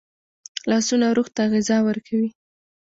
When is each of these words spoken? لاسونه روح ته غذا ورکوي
لاسونه 0.69 1.07
روح 1.17 1.27
ته 1.35 1.43
غذا 1.53 1.77
ورکوي 1.87 2.29